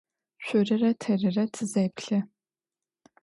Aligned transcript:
Шъорырэ 0.45 0.91
тэрырэ 1.01 1.43
тызэплъы. 1.53 2.19